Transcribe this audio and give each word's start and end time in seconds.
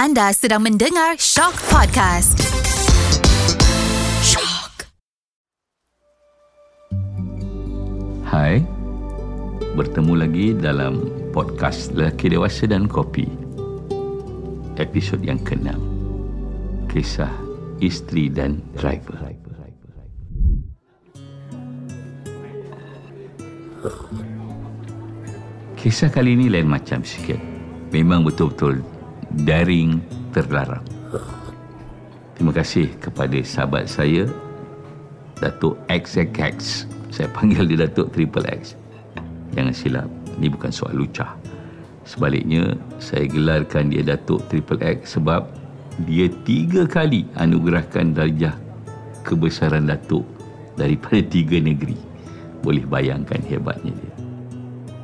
Anda 0.00 0.32
sedang 0.32 0.64
mendengar 0.64 1.20
Shock 1.20 1.60
Podcast. 1.68 2.40
Shock. 4.24 4.88
Hai, 8.24 8.64
bertemu 9.76 10.12
lagi 10.16 10.56
dalam 10.56 11.04
podcast 11.36 11.92
Lelaki 11.92 12.32
Dewasa 12.32 12.64
dan 12.64 12.88
Kopi. 12.88 13.28
Episod 14.80 15.20
yang 15.20 15.36
ke-6. 15.44 15.76
Kisah 16.88 17.36
isteri 17.84 18.32
dan 18.32 18.64
driver. 18.72 19.20
Kisah 25.76 26.08
kali 26.08 26.40
ini 26.40 26.48
lain 26.48 26.72
macam 26.72 27.04
sikit. 27.04 27.36
Memang 27.92 28.24
betul-betul 28.24 28.80
daring 29.34 30.02
terlarang. 30.34 30.82
Terima 32.34 32.56
kasih 32.56 32.88
kepada 32.98 33.36
sahabat 33.44 33.86
saya 33.86 34.26
Datuk 35.38 35.76
XXX. 35.86 36.88
Saya 37.12 37.28
panggil 37.30 37.68
dia 37.68 37.84
Datuk 37.86 38.10
Triple 38.16 38.48
X. 38.48 38.74
Jangan 39.52 39.74
silap, 39.74 40.08
ini 40.38 40.48
bukan 40.48 40.70
soal 40.72 40.94
lucah. 40.94 41.36
Sebaliknya, 42.06 42.74
saya 42.98 43.28
gelarkan 43.28 43.92
dia 43.92 44.02
Datuk 44.02 44.42
Triple 44.48 44.82
X 44.82 45.20
sebab 45.20 45.46
dia 46.08 46.32
tiga 46.48 46.88
kali 46.88 47.28
anugerahkan 47.36 48.16
darjah 48.16 48.56
kebesaran 49.22 49.84
Datuk 49.84 50.24
daripada 50.80 51.20
tiga 51.34 51.60
negeri. 51.60 51.98
Boleh 52.64 52.84
bayangkan 52.88 53.40
hebatnya 53.44 53.92
dia. 53.92 54.14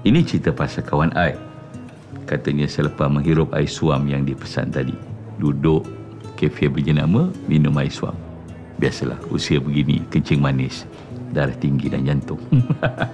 Ini 0.06 0.22
cerita 0.22 0.54
pasal 0.54 0.86
kawan 0.86 1.12
I 1.16 1.45
katanya 2.26 2.66
selepas 2.66 3.06
menghirup 3.06 3.54
air 3.54 3.70
suam 3.70 4.04
yang 4.10 4.26
dipesan 4.26 4.74
tadi. 4.74 4.92
Duduk 5.38 5.86
kafe 6.34 6.66
berjenama 6.66 7.30
minum 7.46 7.72
air 7.78 7.88
suam. 7.88 8.18
Biasalah 8.76 9.16
usia 9.32 9.56
begini 9.56 10.04
kencing 10.12 10.42
manis, 10.42 10.84
darah 11.32 11.54
tinggi 11.56 11.88
dan 11.88 12.04
jantung. 12.04 12.42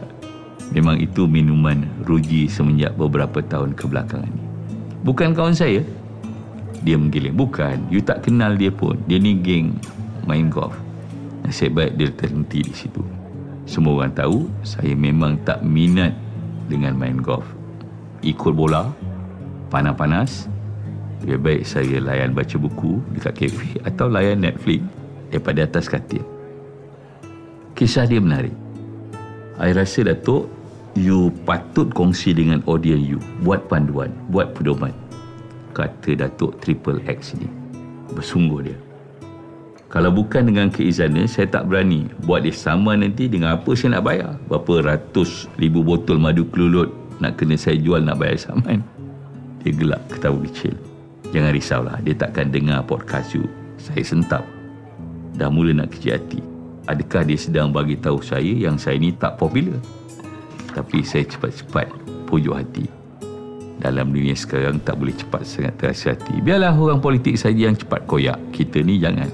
Memang 0.74 0.98
itu 0.98 1.28
minuman 1.28 1.84
ruji 2.08 2.48
semenjak 2.48 2.96
beberapa 2.96 3.44
tahun 3.44 3.76
kebelakangan 3.76 4.26
ini. 4.26 4.44
Bukan 5.04 5.36
kawan 5.36 5.54
saya. 5.54 5.84
Dia 6.82 6.96
menggiling. 6.98 7.36
Bukan. 7.36 7.92
You 7.92 8.00
tak 8.02 8.26
kenal 8.26 8.56
dia 8.56 8.72
pun. 8.72 8.96
Dia 9.06 9.20
ni 9.20 9.38
geng 9.38 9.76
main 10.24 10.48
golf. 10.48 10.74
Nasib 11.44 11.76
baik 11.76 12.00
dia 12.00 12.08
terhenti 12.10 12.64
di 12.64 12.74
situ. 12.74 13.04
Semua 13.68 14.02
orang 14.02 14.16
tahu 14.16 14.48
saya 14.64 14.96
memang 14.96 15.38
tak 15.44 15.60
minat 15.62 16.16
dengan 16.66 16.96
main 16.96 17.20
golf 17.20 17.46
ikut 18.22 18.54
bola 18.54 18.88
panas-panas. 19.68 20.46
Lebih 21.22 21.38
baik 21.38 21.62
saya 21.62 22.02
layan 22.02 22.34
baca 22.34 22.56
buku 22.58 22.98
dekat 23.14 23.46
kafe 23.46 23.78
atau 23.86 24.10
layan 24.10 24.42
Netflix 24.42 24.82
daripada 25.30 25.62
atas 25.62 25.86
katil. 25.86 26.26
Kisah 27.78 28.10
dia 28.10 28.18
menarik. 28.18 28.54
Saya 29.54 29.78
rasa 29.78 30.02
Datuk 30.02 30.50
you 30.98 31.30
patut 31.46 31.86
kongsi 31.94 32.34
dengan 32.34 32.58
audience 32.66 33.06
you. 33.06 33.18
Buat 33.46 33.70
panduan 33.70 34.10
buat 34.34 34.50
pedoman. 34.58 34.90
Kata 35.78 36.18
Datuk 36.18 36.58
Triple 36.58 36.98
X 37.06 37.38
ni. 37.38 37.46
Bersungguh 38.12 38.66
dia. 38.66 38.78
Kalau 39.92 40.08
bukan 40.08 40.48
dengan 40.48 40.72
keizannya, 40.72 41.28
saya 41.28 41.52
tak 41.52 41.68
berani. 41.68 42.08
Buat 42.24 42.48
dia 42.48 42.56
sama 42.56 42.96
nanti 42.96 43.28
dengan 43.28 43.60
apa 43.60 43.76
saya 43.76 44.00
nak 44.00 44.08
bayar. 44.08 44.40
Berapa 44.48 44.88
ratus 44.88 45.46
ribu 45.60 45.84
botol 45.84 46.16
madu 46.16 46.48
kelulut 46.48 47.01
nak 47.18 47.36
kena 47.36 47.58
saya 47.58 47.76
jual 47.76 48.00
nak 48.00 48.22
bayar 48.22 48.38
saman. 48.38 48.80
Dia 49.60 49.72
gelap 49.74 50.02
ketawa 50.08 50.38
kecil. 50.46 50.74
Jangan 51.32 51.52
risaulah, 51.54 51.96
dia 52.04 52.14
takkan 52.16 52.52
dengar 52.52 52.84
podcast 52.84 53.34
you. 53.36 53.46
Saya 53.76 54.04
sentap. 54.04 54.44
Dah 55.36 55.48
mula 55.48 55.72
nak 55.72 55.90
kecil 55.92 56.20
hati. 56.20 56.40
Adakah 56.86 57.22
dia 57.26 57.38
sedang 57.38 57.70
bagi 57.70 57.96
tahu 57.96 58.20
saya 58.20 58.52
yang 58.52 58.76
saya 58.76 58.98
ni 58.98 59.14
tak 59.14 59.38
popular? 59.38 59.78
Tapi 60.72 61.00
saya 61.04 61.24
cepat-cepat 61.28 61.88
pujuk 62.28 62.56
hati. 62.56 62.86
Dalam 63.82 64.14
dunia 64.14 64.36
sekarang 64.38 64.78
tak 64.82 64.98
boleh 64.98 65.14
cepat 65.14 65.42
sangat 65.42 65.74
terasa 65.78 66.14
hati. 66.14 66.38
Biarlah 66.38 66.74
orang 66.74 67.02
politik 67.02 67.34
saja 67.34 67.66
yang 67.70 67.74
cepat 67.74 68.06
koyak. 68.06 68.38
Kita 68.54 68.78
ni 68.82 69.02
jangan. 69.02 69.30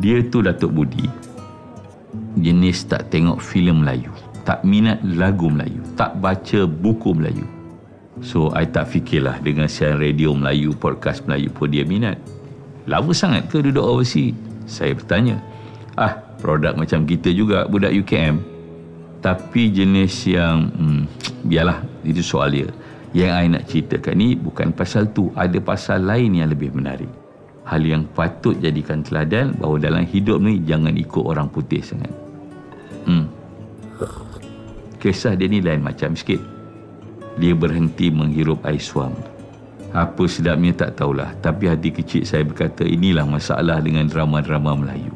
Dia 0.00 0.24
tu 0.26 0.40
Datuk 0.44 0.72
Budi. 0.72 1.04
Jenis 2.36 2.84
tak 2.88 3.08
tengok 3.08 3.40
filem 3.40 3.84
Melayu 3.84 4.25
tak 4.46 4.62
minat 4.62 5.02
lagu 5.02 5.50
Melayu, 5.50 5.82
tak 5.98 6.22
baca 6.22 6.64
buku 6.70 7.10
Melayu. 7.10 7.42
So, 8.24 8.48
I 8.54 8.64
tak 8.64 8.88
fikirlah 8.88 9.42
dengan 9.44 9.68
siaran 9.68 10.00
radio 10.00 10.32
Melayu, 10.32 10.72
podcast 10.72 11.26
Melayu 11.26 11.52
pun 11.52 11.68
dia 11.68 11.84
minat. 11.84 12.16
Lama 12.86 13.12
sangat 13.12 13.50
ke 13.50 13.60
duduk 13.60 13.82
overseas? 13.82 14.32
Saya 14.64 14.94
bertanya. 14.96 15.42
Ah, 15.98 16.16
produk 16.40 16.78
macam 16.78 17.04
kita 17.04 17.28
juga, 17.34 17.66
budak 17.66 17.92
UKM. 17.92 18.40
Tapi 19.20 19.68
jenis 19.74 20.14
yang, 20.30 20.70
hmm, 20.70 21.02
biarlah, 21.50 21.82
itu 22.06 22.22
soal 22.22 22.54
dia. 22.54 22.70
Yang 23.12 23.30
I 23.34 23.46
nak 23.50 23.64
ceritakan 23.68 24.14
ni 24.16 24.38
bukan 24.38 24.70
pasal 24.72 25.10
tu, 25.10 25.34
ada 25.34 25.58
pasal 25.60 26.06
lain 26.06 26.38
yang 26.38 26.48
lebih 26.48 26.72
menarik. 26.72 27.10
Hal 27.66 27.82
yang 27.82 28.06
patut 28.14 28.54
jadikan 28.62 29.02
teladan 29.02 29.58
bahawa 29.58 29.82
dalam 29.82 30.04
hidup 30.06 30.38
ni 30.38 30.62
jangan 30.62 30.94
ikut 30.94 31.24
orang 31.26 31.50
putih 31.50 31.82
sangat. 31.82 32.14
Hmm, 33.04 33.26
Kisah 35.06 35.38
dia 35.38 35.46
ni 35.46 35.62
lain 35.62 35.86
macam 35.86 36.18
sikit. 36.18 36.42
Dia 37.38 37.54
berhenti 37.54 38.10
menghirup 38.10 38.58
air 38.66 38.82
suam. 38.82 39.14
Apa 39.94 40.26
sedapnya 40.26 40.74
tak 40.74 40.98
tahulah. 40.98 41.30
Tapi 41.46 41.70
hati 41.70 41.94
kecil 41.94 42.26
saya 42.26 42.42
berkata 42.42 42.82
inilah 42.82 43.22
masalah 43.22 43.78
dengan 43.78 44.10
drama-drama 44.10 44.74
Melayu. 44.74 45.14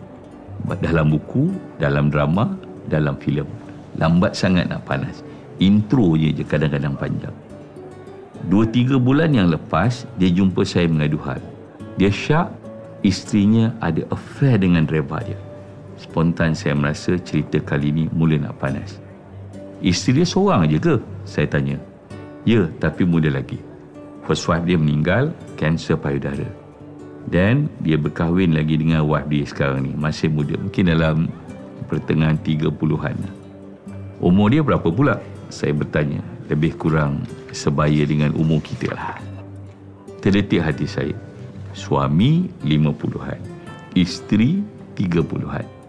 Dalam 0.78 1.11
buku, 1.11 1.51
dalam 1.83 2.06
drama, 2.06 2.55
dalam 2.87 3.19
filem. 3.19 3.51
Lambat 3.99 4.39
sangat 4.39 4.71
nak 4.71 4.87
panas. 4.87 5.27
Intro 5.59 6.15
je 6.15 6.31
je 6.39 6.47
kadang-kadang 6.47 6.95
panjang. 6.95 7.34
Dua 8.47 8.71
tiga 8.71 8.95
bulan 8.95 9.34
yang 9.34 9.51
lepas, 9.51 10.07
dia 10.22 10.31
jumpa 10.31 10.62
saya 10.62 10.87
mengadu 10.87 11.19
hal. 11.27 11.43
Dia 11.99 12.15
syak, 12.15 12.47
isterinya 13.03 13.75
ada 13.83 14.07
affair 14.15 14.55
dengan 14.55 14.87
reba 14.87 15.19
dia. 15.19 15.34
Spontan 15.99 16.55
saya 16.55 16.78
merasa 16.78 17.19
cerita 17.19 17.59
kali 17.59 17.91
ini 17.91 18.07
mula 18.15 18.39
nak 18.39 18.55
panas. 18.62 19.09
Isteri 19.81 20.21
dia 20.21 20.27
seorang 20.29 20.69
aja 20.69 20.77
ke? 20.77 20.95
Saya 21.25 21.49
tanya. 21.49 21.81
Ya, 22.45 22.69
tapi 22.81 23.09
muda 23.09 23.33
lagi. 23.33 23.57
First 24.29 24.45
wife 24.49 24.69
dia 24.69 24.77
meninggal, 24.77 25.33
kanser 25.57 25.97
payudara. 25.97 26.45
Dan 27.29 27.69
dia 27.81 27.97
berkahwin 27.97 28.53
lagi 28.53 28.77
dengan 28.77 29.09
wife 29.09 29.29
dia 29.33 29.45
sekarang 29.49 29.89
ni. 29.89 29.93
Masih 29.97 30.29
muda. 30.29 30.57
Mungkin 30.61 30.85
dalam 30.93 31.33
pertengahan 31.89 32.37
30-an. 32.45 33.17
Umur 34.21 34.53
dia 34.53 34.61
berapa 34.61 34.85
pula? 34.93 35.17
Saya 35.49 35.73
bertanya. 35.73 36.21
Lebih 36.53 36.77
kurang 36.77 37.25
sebaya 37.57 38.05
dengan 38.05 38.37
umur 38.37 38.61
kita 38.61 38.93
lah. 38.93 39.17
Terdetik 40.21 40.61
hati 40.61 40.85
saya. 40.85 41.17
Suami 41.73 42.53
50-an. 42.67 43.41
Isteri 43.97 44.61
30-an. 44.99 45.80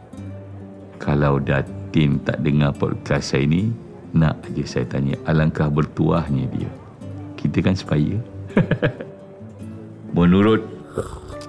Kalau 1.02 1.42
dah 1.42 1.66
Tin 1.90 2.22
tak 2.24 2.46
dengar 2.46 2.72
podcast 2.78 3.34
saya 3.34 3.50
ni 3.50 3.74
Nak 4.14 4.48
aja 4.48 4.64
saya 4.64 4.86
tanya 4.86 5.18
Alangkah 5.26 5.68
bertuahnya 5.68 6.46
dia. 6.54 6.70
Kita 7.36 7.58
kan 7.66 7.74
supaya 7.74 8.16
Menurut 10.18 10.62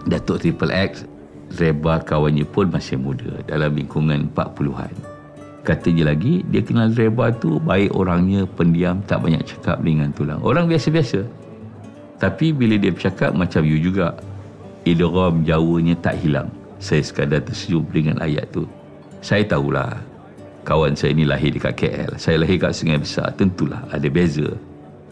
Datuk 0.08 0.40
Triple 0.40 0.72
X 0.72 1.04
Reba 1.60 2.00
kawannya 2.00 2.48
pun 2.48 2.72
masih 2.72 2.96
muda 2.96 3.44
Dalam 3.44 3.76
lingkungan 3.76 4.32
40-an 4.32 4.94
Kata 5.62 5.92
je 5.92 6.02
lagi 6.02 6.34
Dia 6.48 6.64
kenal 6.64 6.90
Reba 6.96 7.28
tu 7.30 7.60
Baik 7.60 7.92
orangnya 7.92 8.48
Pendiam 8.48 9.04
Tak 9.04 9.20
banyak 9.20 9.44
cakap 9.46 9.84
dengan 9.84 10.10
tulang. 10.16 10.40
Orang 10.42 10.66
biasa-biasa. 10.66 11.22
Tapi 12.18 12.56
bila 12.56 12.80
dia 12.80 12.90
bercakap 12.90 13.36
Macam 13.36 13.62
you 13.62 13.78
juga. 13.78 14.16
Idrom 14.82 15.46
Jawanya 15.46 15.94
tak 16.00 16.18
hilang. 16.18 16.50
Saya 16.82 17.04
sekadar 17.04 17.46
tersenyum 17.46 17.86
dengan 17.94 18.18
ayat 18.18 18.50
tu 18.50 18.66
Saya 19.22 19.46
tahulah 19.46 20.02
kawan 20.66 20.98
saya 20.98 21.14
ni 21.14 21.22
lahir 21.22 21.54
dekat 21.54 21.78
KL 21.78 22.18
saya 22.18 22.42
lahir 22.42 22.58
kat 22.58 22.74
Sungai 22.74 22.98
Besar. 22.98 23.30
Tentulah 23.38 23.86
ada 23.94 24.08
beza. 24.10 24.50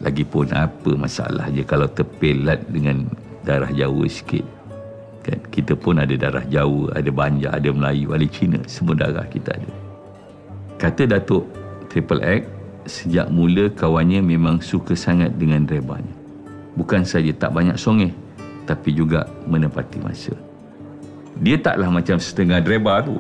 Lagipun 0.03 0.51
apa 0.51 0.99
masalah 0.99 1.47
je 1.55 1.63
kalau 1.63 1.87
terpelat 1.87 2.59
dengan 2.67 3.07
darah 3.47 3.71
Jawa 3.71 4.11
sikit. 4.11 4.43
Kan? 5.23 5.39
Kita 5.55 5.79
pun 5.79 6.03
ada 6.03 6.11
darah 6.19 6.43
Jawa 6.51 6.91
ada 6.99 7.11
Banjar 7.15 7.55
ada 7.55 7.71
Melayu 7.71 8.11
ada 8.11 8.27
Cina. 8.27 8.59
Semua 8.67 8.99
darah 8.99 9.31
kita 9.31 9.55
ada. 9.55 9.71
Kata 10.83 11.07
Datuk 11.07 11.47
Triple 11.87 12.25
X 12.27 12.43
sejak 12.91 13.31
mula 13.31 13.71
kawannya 13.71 14.19
memang 14.19 14.59
suka 14.59 14.99
sangat 14.99 15.37
dengan 15.39 15.63
rebanya 15.69 16.21
bukan 16.75 17.05
saja 17.05 17.31
tak 17.37 17.53
banyak 17.53 17.77
songeh 17.77 18.11
tapi 18.65 18.95
juga 18.95 19.27
menepati 19.47 19.99
masa. 20.03 20.35
Dia 21.41 21.59
taklah 21.59 21.93
macam 21.93 22.17
setengah 22.19 22.59
dreba 22.59 23.05
tu 23.05 23.19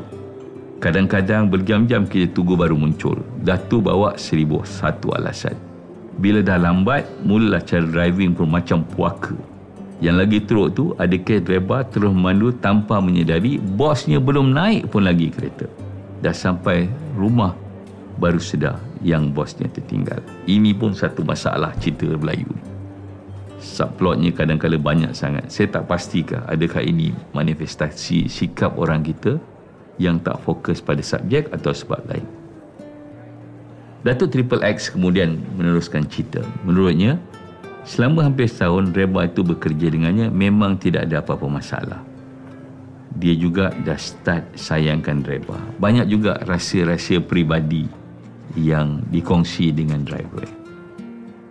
Kadang-kadang 0.80 1.52
berjam-jam 1.52 2.08
kita 2.08 2.32
tunggu 2.32 2.56
baru 2.56 2.72
muncul. 2.72 3.20
Datu 3.44 3.84
bawa 3.84 4.16
seribu 4.16 4.64
satu 4.64 5.12
alasan. 5.12 5.52
Bila 6.16 6.40
dah 6.40 6.56
lambat, 6.56 7.04
mulalah 7.20 7.60
cara 7.60 7.84
driving 7.84 8.32
pun 8.32 8.48
macam 8.48 8.80
puaka. 8.88 9.36
Yang 10.00 10.16
lagi 10.16 10.38
teruk 10.40 10.68
tu 10.72 10.84
ada 10.96 11.12
kes 11.12 11.44
driver 11.44 11.84
terus 11.84 12.08
memandu 12.08 12.48
tanpa 12.56 12.96
menyedari 12.96 13.60
bosnya 13.60 14.16
belum 14.16 14.56
naik 14.56 14.88
pun 14.88 15.04
lagi 15.04 15.28
kereta. 15.28 15.68
Dah 16.24 16.32
sampai 16.32 16.88
rumah 17.12 17.52
baru 18.16 18.40
sedar 18.40 18.80
yang 19.04 19.36
bosnya 19.36 19.68
tertinggal. 19.68 20.24
Ini 20.48 20.72
pun 20.72 20.96
satu 20.96 21.20
masalah 21.20 21.76
cerita 21.76 22.08
Melayu. 22.08 22.48
Subplotnya 23.60 24.32
kadang-kadang 24.32 24.80
banyak 24.80 25.12
sangat. 25.12 25.52
Saya 25.52 25.68
tak 25.68 25.84
pastikah 25.92 26.48
adakah 26.48 26.80
ini 26.80 27.12
manifestasi 27.36 28.32
sikap 28.32 28.80
orang 28.80 29.04
kita 29.04 29.36
yang 30.00 30.16
tak 30.24 30.40
fokus 30.40 30.80
pada 30.80 31.04
subjek 31.04 31.52
atau 31.52 31.76
sebab 31.76 32.00
lain. 32.08 32.24
Datuk 34.00 34.32
Triple 34.32 34.64
X 34.64 34.88
kemudian 34.88 35.36
meneruskan 35.60 36.08
cerita. 36.08 36.40
Menurutnya, 36.64 37.20
selama 37.84 38.24
hampir 38.24 38.48
setahun 38.48 38.96
Reba 38.96 39.28
itu 39.28 39.44
bekerja 39.44 39.92
dengannya 39.92 40.32
memang 40.32 40.80
tidak 40.80 41.04
ada 41.04 41.20
apa-apa 41.20 41.44
masalah. 41.52 42.00
Dia 43.20 43.36
juga 43.36 43.76
dah 43.84 44.00
start 44.00 44.56
sayangkan 44.56 45.20
Reba. 45.20 45.60
Banyak 45.76 46.08
juga 46.08 46.40
rahsia-rahsia 46.48 47.20
peribadi 47.20 47.84
yang 48.56 49.04
dikongsi 49.12 49.68
dengan 49.68 50.00
driver. 50.00 50.48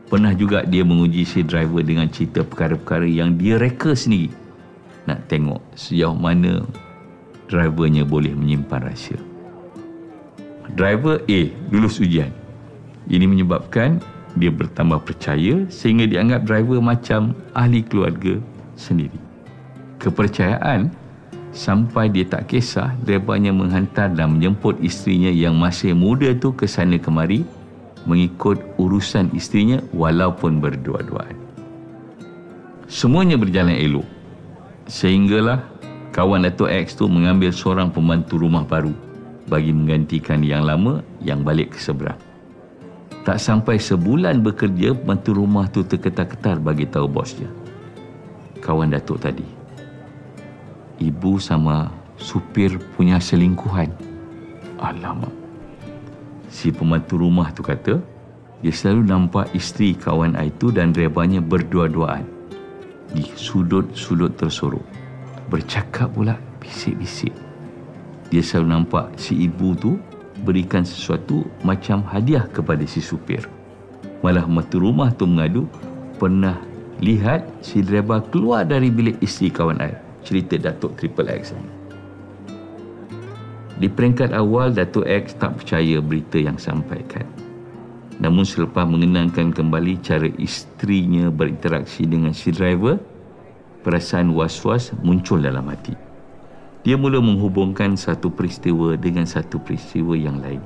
Pernah 0.09 0.33
juga 0.33 0.65
dia 0.65 0.81
menguji 0.81 1.21
si 1.21 1.45
driver 1.45 1.85
dengan 1.85 2.09
cerita 2.09 2.41
perkara-perkara 2.41 3.05
yang 3.05 3.37
dia 3.37 3.61
reka 3.61 3.93
sendiri. 3.93 4.33
Nak 5.05 5.29
tengok 5.29 5.61
sejauh 5.77 6.17
mana 6.17 6.65
drivernya 7.49 8.05
boleh 8.05 8.31
menyimpan 8.31 8.85
rahsia. 8.85 9.17
Driver 10.77 11.19
A 11.25 11.41
lulus 11.73 11.97
ujian. 11.97 12.29
Ini 13.09 13.25
menyebabkan 13.25 13.97
dia 14.37 14.53
bertambah 14.53 15.01
percaya 15.01 15.65
sehingga 15.73 16.05
dianggap 16.05 16.45
driver 16.45 16.77
macam 16.77 17.33
ahli 17.57 17.81
keluarga 17.81 18.37
sendiri. 18.77 19.17
Kepercayaan 19.97 20.93
sampai 21.49 22.13
dia 22.13 22.29
tak 22.29 22.53
kisah 22.53 22.93
drivernya 23.01 23.49
menghantar 23.49 24.13
dan 24.13 24.37
menjemput 24.37 24.77
isterinya 24.85 25.33
yang 25.33 25.57
masih 25.57 25.97
muda 25.97 26.37
tu 26.37 26.53
ke 26.53 26.69
sana 26.69 27.01
kemari 27.01 27.41
mengikut 28.05 28.61
urusan 28.77 29.33
isterinya 29.33 29.81
walaupun 29.91 30.61
berdua-duaan. 30.61 31.35
Semuanya 32.85 33.35
berjalan 33.41 33.75
elok. 33.75 34.07
Sehinggalah 34.89 35.61
kawan 36.19 36.43
Dato' 36.43 36.67
X 36.67 36.99
tu 36.99 37.07
mengambil 37.07 37.47
seorang 37.47 37.87
pembantu 37.95 38.43
rumah 38.43 38.67
baru 38.67 38.91
bagi 39.47 39.71
menggantikan 39.71 40.43
yang 40.43 40.67
lama 40.67 40.99
yang 41.23 41.47
balik 41.47 41.71
ke 41.71 41.79
seberang. 41.79 42.19
Tak 43.23 43.39
sampai 43.39 43.79
sebulan 43.79 44.43
bekerja, 44.43 44.99
pembantu 44.99 45.39
rumah 45.39 45.71
tu 45.71 45.79
terketar-ketar 45.79 46.59
bagi 46.59 46.91
tahu 46.91 47.07
bosnya. 47.07 47.47
Kawan 48.59 48.91
Datuk 48.91 49.23
tadi. 49.23 49.47
Ibu 50.99 51.39
sama 51.39 51.87
supir 52.19 52.75
punya 52.99 53.15
selingkuhan. 53.15 53.87
Alamak. 54.75 55.31
Si 56.51 56.67
pembantu 56.67 57.15
rumah 57.15 57.47
tu 57.55 57.63
kata, 57.63 57.95
dia 58.59 58.73
selalu 58.75 59.07
nampak 59.07 59.55
isteri 59.55 59.95
kawan 59.95 60.35
itu 60.43 60.67
dan 60.67 60.91
drivernya 60.91 61.39
berdua-duaan. 61.39 62.27
Di 63.15 63.23
sudut-sudut 63.39 64.35
tersorok. 64.35 64.98
Bercakap 65.49 66.13
pula 66.13 66.37
bisik-bisik 66.61 67.33
dia 68.29 68.45
selalu 68.45 68.67
nampak 68.69 69.05
si 69.17 69.33
ibu 69.49 69.73
tu 69.73 69.97
berikan 70.45 70.85
sesuatu 70.85 71.49
macam 71.65 72.05
hadiah 72.05 72.45
kepada 72.53 72.85
si 72.85 73.01
supir. 73.01 73.41
Malah 74.21 74.45
mertua 74.45 74.85
rumah 74.85 75.09
tu 75.17 75.25
mengadu 75.25 75.65
pernah 76.21 76.61
lihat 77.01 77.41
si 77.65 77.81
driver 77.81 78.21
keluar 78.29 78.69
dari 78.69 78.93
bilik 78.93 79.17
isteri 79.19 79.49
kawan 79.49 79.81
saya. 79.81 79.97
Cerita 80.21 80.61
Datuk 80.61 80.93
Triple 80.99 81.31
X. 81.41 81.57
Di 83.79 83.87
peringkat 83.87 84.35
awal, 84.35 84.75
Datuk 84.75 85.07
X 85.07 85.33
tak 85.39 85.63
percaya 85.63 86.03
berita 86.03 86.37
yang 86.37 86.59
sampaikan. 86.59 87.25
Namun 88.19 88.43
selepas 88.43 88.83
mengenangkan 88.83 89.55
kembali 89.55 90.03
cara 90.03 90.27
isterinya 90.35 91.31
berinteraksi 91.31 92.03
dengan 92.03 92.35
si 92.35 92.51
driver, 92.51 92.99
perasaan 93.81 94.35
was-was 94.35 94.91
muncul 95.03 95.39
dalam 95.39 95.67
hati. 95.71 95.95
Dia 96.83 96.95
mula 96.95 97.19
menghubungkan 97.19 97.99
satu 97.99 98.31
peristiwa 98.31 98.95
dengan 98.95 99.27
satu 99.27 99.59
peristiwa 99.59 100.15
yang 100.15 100.39
lain 100.39 100.63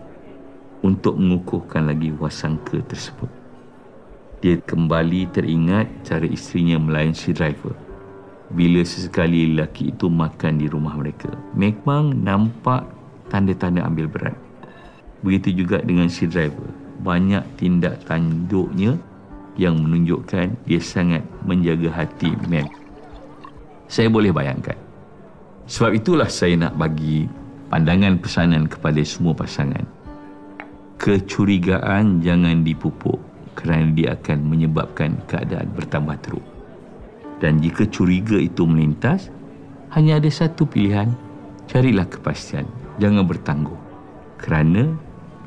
untuk 0.86 1.18
mengukuhkan 1.18 1.90
lagi 1.90 2.14
wasangka 2.14 2.84
tersebut. 2.86 3.32
Dia 4.44 4.60
kembali 4.60 5.32
teringat 5.32 5.88
cara 6.04 6.28
isterinya 6.28 6.76
melayan 6.78 7.16
si 7.16 7.32
driver 7.32 7.74
bila 8.54 8.86
sesekali 8.86 9.56
lelaki 9.56 9.90
itu 9.90 10.12
makan 10.12 10.62
di 10.62 10.70
rumah 10.70 10.94
mereka. 10.94 11.34
Memang 11.58 12.14
nampak 12.14 12.86
tanda-tanda 13.34 13.82
ambil 13.88 14.06
berat. 14.06 14.38
Begitu 15.26 15.66
juga 15.66 15.82
dengan 15.82 16.12
si 16.12 16.30
driver. 16.30 16.70
Banyak 17.02 17.58
tindak 17.58 18.06
tanduknya 18.06 18.96
yang 19.58 19.82
menunjukkan 19.82 20.54
dia 20.70 20.82
sangat 20.82 21.26
menjaga 21.48 21.90
hati 22.04 22.36
Meg. 22.52 22.70
Saya 23.88 24.10
boleh 24.10 24.34
bayangkan 24.34 24.84
sebab 25.64 25.96
itulah 25.96 26.28
saya 26.28 26.60
nak 26.60 26.76
bagi 26.76 27.24
pandangan 27.72 28.20
pesanan 28.20 28.68
kepada 28.68 29.00
semua 29.08 29.32
pasangan. 29.32 29.84
Kecurigaan 31.00 32.20
jangan 32.20 32.64
dipupuk 32.64 33.20
kerana 33.56 33.92
dia 33.96 34.16
akan 34.16 34.40
menyebabkan 34.44 35.20
keadaan 35.28 35.68
bertambah 35.76 36.20
teruk. 36.24 36.46
Dan 37.40 37.60
jika 37.60 37.84
curiga 37.92 38.40
itu 38.40 38.64
melintas, 38.64 39.28
hanya 39.92 40.20
ada 40.20 40.32
satu 40.32 40.64
pilihan, 40.64 41.12
carilah 41.68 42.08
kepastian. 42.08 42.64
Jangan 43.04 43.28
bertangguh. 43.28 43.80
Kerana 44.40 44.96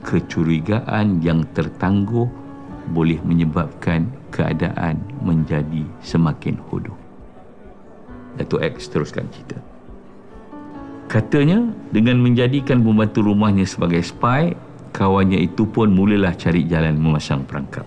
kecurigaan 0.04 1.24
yang 1.24 1.44
tertangguh 1.56 2.28
boleh 2.92 3.20
menyebabkan 3.24 4.08
keadaan 4.32 5.00
menjadi 5.24 5.84
semakin 6.04 6.60
hodoh. 6.68 7.05
Datuk 8.36 8.60
X 8.62 8.92
teruskan 8.92 9.26
cerita. 9.32 9.58
Katanya 11.06 11.64
dengan 11.94 12.20
menjadikan 12.20 12.82
pembantu 12.82 13.24
rumahnya 13.24 13.64
sebagai 13.64 14.02
spy, 14.02 14.52
kawannya 14.92 15.38
itu 15.38 15.64
pun 15.64 15.94
mulalah 15.94 16.34
cari 16.34 16.66
jalan 16.66 16.98
memasang 16.98 17.46
perangkap. 17.46 17.86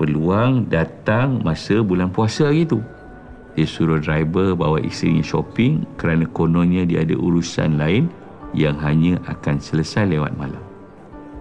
Peluang 0.00 0.66
datang 0.72 1.44
masa 1.44 1.78
bulan 1.84 2.10
puasa 2.10 2.48
itu. 2.50 2.80
Dia 3.52 3.68
suruh 3.68 4.00
driver 4.00 4.56
bawa 4.56 4.80
isterinya 4.80 5.20
shopping 5.20 5.84
kerana 6.00 6.24
kononnya 6.32 6.88
dia 6.88 7.04
ada 7.04 7.12
urusan 7.12 7.76
lain 7.76 8.08
yang 8.56 8.80
hanya 8.80 9.20
akan 9.28 9.60
selesai 9.60 10.08
lewat 10.08 10.32
malam. 10.40 10.64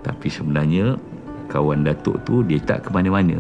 Tapi 0.04 0.28
sebenarnya 0.28 1.00
kawan 1.48 1.88
Datuk 1.88 2.20
tu 2.28 2.44
dia 2.44 2.60
tak 2.60 2.86
ke 2.86 2.90
mana-mana. 2.92 3.40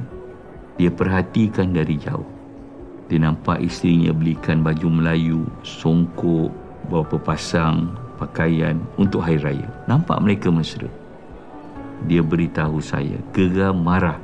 Dia 0.79 0.87
perhatikan 0.87 1.75
dari 1.75 1.99
jauh. 1.99 2.40
Dia 3.11 3.19
nampak 3.19 3.59
isterinya 3.59 4.15
belikan 4.15 4.63
baju 4.63 4.87
Melayu, 4.87 5.43
songkok, 5.67 6.47
beberapa 6.87 7.19
pasang 7.19 7.91
pakaian 8.15 8.79
untuk 8.95 9.19
hari 9.19 9.35
raya. 9.43 9.67
Nampak 9.83 10.23
mereka 10.23 10.47
mesra. 10.47 10.87
Dia 12.07 12.23
beritahu 12.23 12.79
saya, 12.79 13.19
geram 13.35 13.83
marah. 13.83 14.15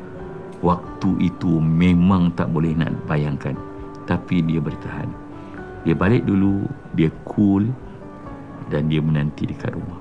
Waktu 0.63 1.19
itu 1.19 1.59
memang 1.59 2.31
tak 2.31 2.47
boleh 2.47 2.79
nak 2.79 2.95
bayangkan. 3.11 3.59
Tapi 4.07 4.39
dia 4.39 4.63
bertahan. 4.63 5.11
Dia 5.83 5.91
balik 5.91 6.23
dulu, 6.23 6.63
dia 6.95 7.11
cool 7.27 7.67
dan 8.71 8.87
dia 8.87 9.03
menanti 9.03 9.51
dekat 9.51 9.75
rumah. 9.75 9.99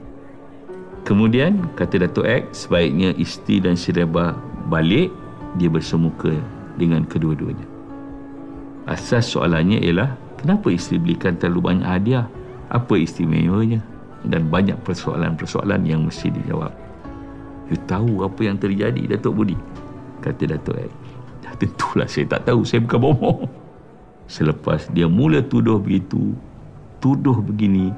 Kemudian, 1.02 1.75
kata 1.75 2.07
Datuk 2.07 2.26
X, 2.26 2.71
sebaiknya 2.71 3.19
isteri 3.19 3.59
dan 3.59 3.75
Sireba 3.75 4.38
balik, 4.71 5.11
dia 5.59 5.66
bersemuka 5.66 6.38
dengan 6.78 7.02
kedua-duanya. 7.02 7.75
Asas 8.87 9.26
soalannya 9.35 9.83
ialah, 9.83 10.14
kenapa 10.38 10.71
isteri 10.71 11.02
belikan 11.02 11.35
terlalu 11.35 11.75
banyak 11.75 11.87
hadiah? 11.87 12.26
apa 12.71 12.99
istimewanya 12.99 13.78
dan 14.26 14.50
banyak 14.50 14.75
persoalan-persoalan 14.83 15.87
yang 15.87 16.02
mesti 16.02 16.35
dijawab. 16.35 16.75
You 17.71 17.78
tahu 17.87 18.26
apa 18.26 18.40
yang 18.47 18.59
terjadi 18.59 19.14
Datuk 19.14 19.43
Budi? 19.43 19.59
Kata 20.23 20.50
Datuk 20.50 20.78
Ed. 20.78 20.93
Dah 21.43 21.55
tentulah 21.59 22.07
saya 22.11 22.26
tak 22.26 22.47
tahu. 22.47 22.66
Saya 22.66 22.83
bukan 22.83 22.99
bohong. 23.11 23.40
Selepas 24.26 24.90
dia 24.90 25.07
mula 25.07 25.38
tuduh 25.38 25.78
begitu, 25.78 26.35
tuduh 26.99 27.38
begini, 27.38 27.95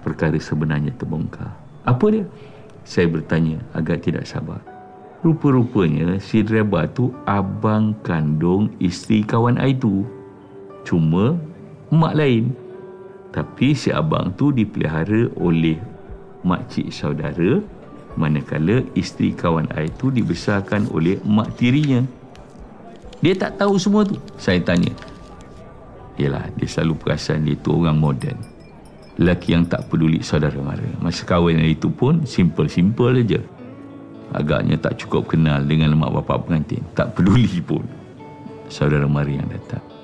perkara 0.00 0.36
sebenarnya 0.40 0.92
terbongkar. 0.96 1.52
Apa 1.84 2.08
dia? 2.08 2.24
Saya 2.88 3.12
bertanya 3.12 3.60
agar 3.76 4.00
tidak 4.00 4.24
sabar. 4.24 4.60
Rupa-rupanya 5.20 6.16
si 6.22 6.40
Reba 6.40 6.88
tu 6.88 7.12
abang 7.28 7.92
kandung 8.00 8.72
isteri 8.80 9.20
kawan 9.20 9.60
itu. 9.60 10.08
Cuma 10.86 11.34
mak 11.90 12.14
lain. 12.14 12.54
Tapi 13.34 13.74
si 13.74 13.90
abang 13.90 14.32
tu 14.32 14.54
dipelihara 14.54 15.28
oleh 15.36 15.76
makcik 16.46 16.88
saudara 16.94 17.60
manakala 18.16 18.80
isteri 18.96 19.36
kawan 19.36 19.68
saya 19.68 19.92
tu 20.00 20.08
dibesarkan 20.08 20.88
oleh 20.90 21.20
mak 21.22 21.52
tirinya. 21.60 22.00
Dia 23.20 23.36
tak 23.36 23.60
tahu 23.60 23.76
semua 23.76 24.04
tu. 24.04 24.16
Saya 24.40 24.60
tanya. 24.60 24.92
Yelah, 26.16 26.48
dia 26.56 26.68
selalu 26.68 26.96
perasan 26.96 27.44
dia 27.44 27.56
tu 27.60 27.76
orang 27.76 27.96
moden. 27.96 28.36
Lelaki 29.20 29.56
yang 29.56 29.68
tak 29.68 29.88
peduli 29.88 30.20
saudara 30.20 30.56
mara. 30.60 30.84
Masa 31.00 31.24
kahwin 31.24 31.60
itu 31.64 31.88
pun 31.88 32.24
simple-simple 32.24 33.20
aja. 33.20 33.40
Agaknya 34.32 34.76
tak 34.76 35.00
cukup 35.00 35.32
kenal 35.32 35.64
dengan 35.64 35.96
lemak 35.96 36.12
bapa 36.20 36.40
pengantin. 36.40 36.84
Tak 36.92 37.16
peduli 37.16 37.60
pun 37.64 37.84
saudara 38.68 39.08
mara 39.08 39.28
yang 39.28 39.48
datang. 39.48 39.95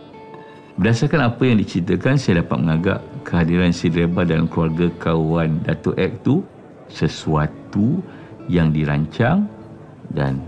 Berdasarkan 0.83 1.31
apa 1.31 1.47
yang 1.47 1.63
diceritakan, 1.63 2.19
saya 2.19 2.43
dapat 2.43 2.59
mengagak 2.59 2.99
kehadiran 3.23 3.71
si 3.71 3.87
Reba 3.87 4.27
dalam 4.27 4.51
keluarga 4.51 4.91
kawan 4.99 5.63
Dato' 5.63 5.95
Ek 5.95 6.11
tu 6.27 6.43
sesuatu 6.91 8.03
yang 8.51 8.75
dirancang 8.75 9.47
dan 10.11 10.43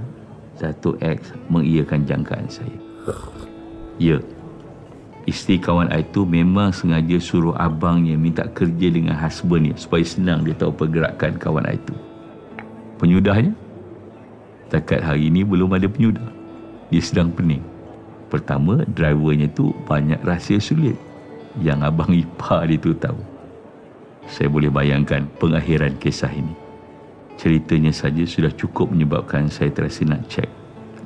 Dato' 0.59 0.99
X 0.99 1.31
mengiyakan 1.47 2.03
jangkaan 2.03 2.51
saya. 2.51 2.75
Ya, 4.03 4.19
isteri 5.23 5.55
kawan 5.55 5.87
saya 5.95 6.03
tu 6.11 6.27
memang 6.27 6.75
sengaja 6.75 7.15
suruh 7.23 7.55
abangnya 7.55 8.19
minta 8.19 8.43
kerja 8.51 8.91
dengan 8.91 9.15
husbandnya 9.15 9.79
supaya 9.79 10.03
senang 10.03 10.43
dia 10.43 10.59
tahu 10.59 10.75
pergerakan 10.75 11.39
kawan 11.39 11.63
saya 11.63 11.79
tu. 11.87 11.95
Penyudahnya, 12.99 13.55
takat 14.67 14.99
hari 14.99 15.31
ini 15.31 15.47
belum 15.47 15.79
ada 15.79 15.87
penyudah. 15.87 16.27
Dia 16.91 16.99
sedang 16.99 17.31
pening. 17.31 17.74
Pertama, 18.35 18.83
drivernya 18.83 19.47
tu 19.55 19.71
banyak 19.87 20.19
rahsia 20.27 20.59
sulit 20.59 20.99
yang 21.63 21.87
abang 21.87 22.11
ipar 22.11 22.67
dia 22.67 22.83
tu 22.83 22.91
tahu. 22.91 23.15
Saya 24.27 24.51
boleh 24.51 24.75
bayangkan 24.75 25.23
pengakhiran 25.39 25.95
kisah 26.03 26.35
ini. 26.35 26.51
Ceritanya 27.39 27.95
saja 27.95 28.27
sudah 28.27 28.51
cukup 28.59 28.91
menyebabkan 28.91 29.47
saya 29.47 29.71
terasa 29.71 30.03
nak 30.03 30.27
cek 30.27 30.51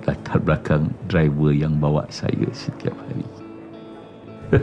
latar 0.08 0.40
belakang 0.40 0.88
driver 1.04 1.52
yang 1.52 1.76
bawa 1.76 2.08
saya 2.08 2.49
setiap 2.56 2.97
hari. 2.97 3.28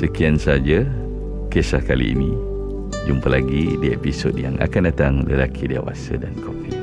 Sekian 0.00 0.40
saja 0.40 0.88
kisah 1.52 1.84
kali 1.84 2.16
ini. 2.16 2.32
Jumpa 3.04 3.28
lagi 3.28 3.76
di 3.76 3.92
episod 3.92 4.32
yang 4.32 4.56
akan 4.56 4.88
datang 4.88 5.28
Lelaki 5.28 5.68
Dewasa 5.68 6.16
dan 6.16 6.32
Kopi. 6.40 6.77